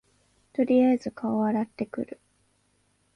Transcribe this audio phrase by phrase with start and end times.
[0.53, 2.19] とりあえず顔洗ってくる